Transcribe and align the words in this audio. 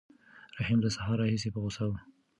رحیم 0.59 0.79
له 0.85 0.89
سهار 0.95 1.17
راهیسې 1.21 1.49
په 1.53 1.59
غوسه 1.63 1.83
و. 1.87 1.91